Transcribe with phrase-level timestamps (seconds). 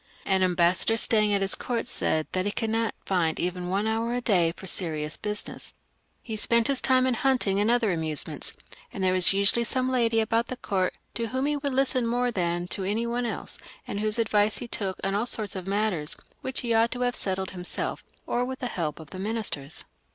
[0.25, 3.85] An ambas sador staying at his court said that he could not find even one
[3.85, 5.73] hour a day for serious businesa
[6.23, 8.57] He spent his time in hunting and other amusements,
[8.91, 12.31] and there was usually some lady about the court to whom he would listen more
[12.31, 16.15] than to any one else, and whose advice he took on all sorts of matters,
[16.41, 19.85] which he ought to have settled himself, or with the help of the ministers.